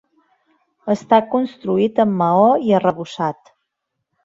[0.93, 3.57] Està construït amb maó i arrebossat.